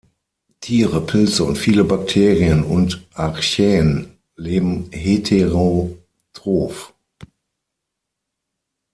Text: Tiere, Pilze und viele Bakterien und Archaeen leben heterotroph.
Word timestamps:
Tiere, 0.61 0.99
Pilze 0.99 1.43
und 1.43 1.59
viele 1.59 1.83
Bakterien 1.83 2.63
und 2.63 3.05
Archaeen 3.13 4.17
leben 4.35 4.89
heterotroph. 4.91 6.91